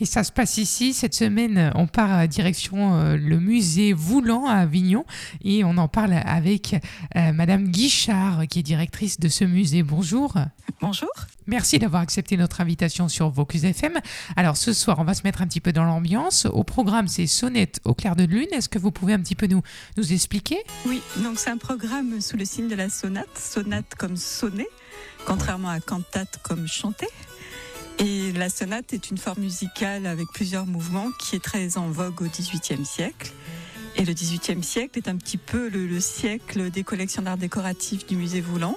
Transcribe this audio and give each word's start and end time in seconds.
Et 0.00 0.06
ça 0.06 0.24
se 0.24 0.32
passe 0.32 0.58
ici. 0.58 0.92
Cette 0.92 1.14
semaine, 1.14 1.70
on 1.76 1.86
part 1.86 2.10
à 2.10 2.26
direction 2.26 2.96
euh, 2.96 3.16
le 3.16 3.38
musée 3.38 3.92
Voulant 3.92 4.44
à 4.44 4.54
Avignon 4.54 5.04
et 5.44 5.62
on 5.62 5.78
en 5.78 5.86
parle 5.86 6.14
avec 6.14 6.74
euh, 7.14 7.32
Madame 7.32 7.68
Guichard, 7.68 8.48
qui 8.48 8.58
est 8.58 8.64
directrice 8.64 9.20
de 9.20 9.28
ce 9.28 9.44
musée. 9.44 9.84
Bonjour. 9.84 10.34
Bonjour. 10.80 11.10
Merci 11.46 11.78
d'avoir 11.78 12.02
accepté 12.02 12.36
notre 12.36 12.60
invitation 12.60 13.08
sur 13.08 13.30
Vocus 13.30 13.62
FM. 13.62 14.00
Alors 14.34 14.56
ce 14.56 14.72
soir, 14.72 14.98
on 14.98 15.04
va 15.04 15.14
se 15.14 15.22
mettre 15.22 15.42
un 15.42 15.46
petit 15.46 15.60
peu 15.60 15.72
dans 15.72 15.84
l'ambiance. 15.84 16.46
Au 16.46 16.64
programme, 16.64 17.06
c'est 17.06 17.28
Sonnette 17.28 17.78
au 17.84 17.94
clair 17.94 18.16
de 18.16 18.24
lune. 18.24 18.48
Est-ce 18.50 18.68
que 18.68 18.80
vous 18.80 18.90
pouvez 18.90 19.12
un 19.12 19.20
petit 19.20 19.36
peu 19.36 19.46
nous, 19.46 19.62
nous 19.96 20.12
expliquer? 20.12 20.58
Oui, 20.86 21.00
donc 21.18 21.38
c'est 21.38 21.50
un 21.50 21.56
programme 21.56 22.20
sous 22.20 22.36
le 22.36 22.44
signe 22.44 22.66
de 22.66 22.74
la 22.74 22.88
sonate. 22.88 23.38
Sonate 23.38 23.94
comme 23.96 24.16
sonner, 24.16 24.66
contrairement 25.24 25.68
à 25.68 25.78
cantate 25.78 26.40
comme 26.42 26.66
chanter. 26.66 27.06
Et 27.98 28.32
la 28.32 28.48
sonate 28.48 28.92
est 28.92 29.10
une 29.10 29.18
forme 29.18 29.42
musicale 29.42 30.06
avec 30.06 30.26
plusieurs 30.32 30.66
mouvements 30.66 31.10
qui 31.20 31.36
est 31.36 31.42
très 31.42 31.78
en 31.78 31.88
vogue 31.88 32.22
au 32.22 32.26
XVIIIe 32.26 32.84
siècle. 32.84 33.32
Et 33.96 34.04
le 34.04 34.12
XVIIIe 34.12 34.62
siècle 34.62 34.98
est 34.98 35.08
un 35.08 35.16
petit 35.16 35.36
peu 35.36 35.68
le, 35.68 36.00
siècle 36.00 36.70
des 36.70 36.82
collections 36.82 37.22
d'art 37.22 37.36
décoratif 37.36 38.06
du 38.06 38.16
musée 38.16 38.40
Voulant. 38.40 38.76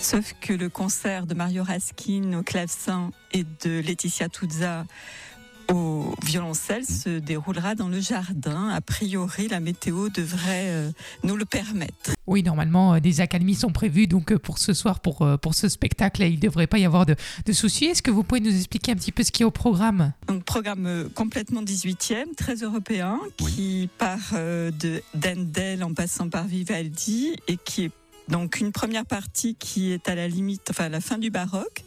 Sauf 0.00 0.34
que 0.40 0.52
le 0.52 0.68
concert 0.68 1.26
de 1.26 1.34
Mario 1.34 1.62
Raskin 1.62 2.38
au 2.38 2.42
clavecin 2.42 3.10
et 3.32 3.44
de 3.64 3.80
Laetitia 3.80 4.28
Tuzza 4.28 4.84
au 5.72 6.14
violoncelle 6.24 6.84
se 6.84 7.18
déroulera 7.18 7.74
dans 7.74 7.88
le 7.88 8.00
jardin. 8.00 8.68
A 8.70 8.80
priori, 8.80 9.48
la 9.48 9.60
météo 9.60 10.08
devrait 10.08 10.68
euh, 10.68 10.90
nous 11.22 11.36
le 11.36 11.44
permettre. 11.44 12.12
Oui, 12.26 12.42
normalement, 12.42 12.94
euh, 12.94 13.00
des 13.00 13.20
académies 13.20 13.54
sont 13.54 13.70
prévues 13.70 14.06
donc 14.06 14.32
euh, 14.32 14.38
pour 14.38 14.58
ce 14.58 14.72
soir, 14.72 15.00
pour, 15.00 15.26
pour 15.40 15.54
ce 15.54 15.68
spectacle, 15.68 16.22
il 16.22 16.36
ne 16.36 16.40
devrait 16.40 16.66
pas 16.66 16.78
y 16.78 16.84
avoir 16.84 17.06
de, 17.06 17.16
de 17.44 17.52
soucis. 17.52 17.86
Est-ce 17.86 18.02
que 18.02 18.10
vous 18.10 18.22
pouvez 18.22 18.40
nous 18.40 18.54
expliquer 18.54 18.92
un 18.92 18.96
petit 18.96 19.12
peu 19.12 19.22
ce 19.22 19.30
qui 19.30 19.42
est 19.42 19.46
au 19.46 19.50
programme? 19.50 20.12
Un 20.28 20.38
programme 20.38 21.08
complètement 21.14 21.62
18e, 21.62 22.34
très 22.36 22.56
européen, 22.56 23.20
qui 23.36 23.88
part 23.98 24.32
de 24.34 25.02
d'Endel 25.14 25.84
en 25.84 25.92
passant 25.92 26.28
par 26.28 26.46
Vivaldi 26.46 27.36
et 27.46 27.56
qui 27.56 27.84
est 27.84 27.90
donc 28.28 28.60
une 28.60 28.72
première 28.72 29.06
partie 29.06 29.54
qui 29.54 29.92
est 29.92 30.08
à 30.08 30.14
la 30.14 30.28
limite, 30.28 30.68
enfin 30.70 30.84
à 30.84 30.88
la 30.88 31.00
fin 31.00 31.18
du 31.18 31.30
baroque, 31.30 31.84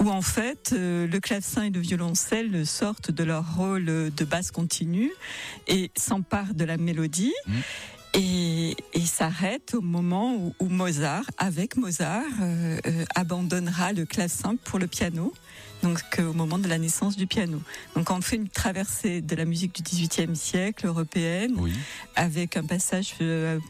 où 0.00 0.08
en 0.08 0.22
fait 0.22 0.72
euh, 0.72 1.06
le 1.06 1.20
clavecin 1.20 1.64
et 1.64 1.70
le 1.70 1.80
violoncelle 1.80 2.66
sortent 2.66 3.10
de 3.10 3.22
leur 3.22 3.56
rôle 3.56 3.84
de 3.84 4.24
basse 4.24 4.50
continue 4.50 5.10
et 5.68 5.90
s'emparent 5.96 6.54
de 6.54 6.64
la 6.64 6.76
mélodie. 6.76 7.34
Mmh. 7.46 7.52
Et, 8.14 8.76
et 8.92 9.06
s'arrête 9.06 9.72
au 9.74 9.80
moment 9.80 10.52
où, 10.58 10.68
Mozart, 10.68 11.22
avec 11.38 11.76
Mozart, 11.76 12.24
euh, 12.42 12.80
euh, 12.84 13.04
abandonnera 13.14 13.92
le 13.92 14.04
clavecin 14.04 14.56
pour 14.64 14.80
le 14.80 14.88
piano 14.88 15.32
donc 15.84 16.02
au 16.18 16.34
moment 16.34 16.58
de 16.58 16.68
la 16.68 16.76
naissance 16.76 17.16
du 17.16 17.26
piano. 17.26 17.58
Donc 17.94 18.10
on 18.10 18.20
fait 18.20 18.36
une 18.36 18.50
traversée 18.50 19.22
de 19.22 19.34
la 19.34 19.46
musique 19.46 19.76
du 19.76 19.82
XVIIIe 19.82 20.36
siècle 20.36 20.86
européenne, 20.86 21.56
avec 22.16 22.58
un 22.58 22.64
passage 22.64 23.14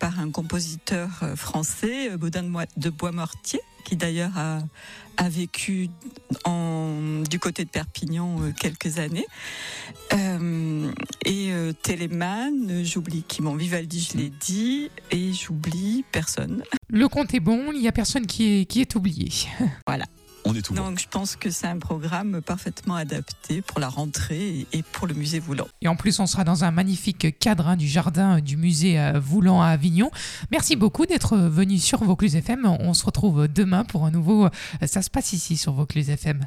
par 0.01 0.19
un 0.19 0.29
compositeur 0.33 1.09
français, 1.37 2.17
Baudin 2.17 2.51
de 2.77 2.91
Bois-Mortier, 2.91 3.61
qui 3.85 3.97
d'ailleurs 3.97 4.37
a, 4.37 4.61
a, 5.17 5.29
vécu 5.29 5.89
en, 6.45 7.23
du 7.29 7.39
côté 7.39 7.65
de 7.65 7.71
Perpignan 7.71 8.39
quelques 8.59 8.99
années. 8.99 9.27
et 11.25 11.53
Téléman, 11.83 12.85
j'oublie 12.85 13.25
qui 13.27 13.43
m'en 13.43 13.55
Vivaldi, 13.55 14.09
je 14.13 14.19
l'ai 14.19 14.33
dit, 14.41 14.91
et 15.11 15.33
j'oublie 15.33 16.05
personne. 16.13 16.63
Le 16.89 17.09
compte 17.09 17.35
est 17.35 17.41
bon, 17.41 17.73
il 17.73 17.81
n'y 17.81 17.89
a 17.89 17.93
personne 17.93 18.27
qui 18.27 18.61
est, 18.61 18.65
qui 18.65 18.81
est 18.81 18.95
oublié. 18.95 19.31
Voilà. 19.87 20.05
Donc 20.45 20.99
je 20.99 21.09
pense 21.09 21.37
que 21.37 21.51
c'est 21.51 21.67
un 21.67 21.79
programme 21.79 22.41
parfaitement 22.41 22.95
adapté 22.95 23.63
pour 23.63 23.81
la 23.81 23.89
rentrée 23.89 24.67
et 24.73 24.83
pour 24.83 25.07
le 25.07 25.15
musée 25.15 25.39
Voulant. 25.39 25.69
Et 25.81 25.89
en 25.89 25.97
plus, 25.97 26.19
on 26.21 26.27
sera 26.27 26.45
dans 26.45 26.65
un 26.65 26.71
magnifique 26.71 27.39
cadre 27.39 27.69
hein, 27.69 27.77
du 27.77 27.89
jardin 27.89 28.41
du 28.41 28.57
musée 28.57 28.99
euh, 28.99 29.19
Voulant 29.21 29.63
à 29.63 29.69
Avignon. 29.69 30.11
Merci 30.51 30.77
beaucoup 30.77 31.07
d'être 31.07 31.37
venu 31.37 31.79
sur 31.79 32.03
Vaucluse 32.05 32.37
FM. 32.37 32.67
On 32.67 32.95
se 32.95 33.05
retrouve 33.05 33.49
demain 33.49 33.85
pour 33.85 34.05
un 34.05 34.11
nouveau 34.11 34.47
euh, 34.47 34.51
Ça 34.87 35.03
se 35.03 35.11
passe 35.11 35.33
ici 35.33 35.57
sur 35.57 35.73
Vaucluse 35.73 36.11
FM. 36.11 36.45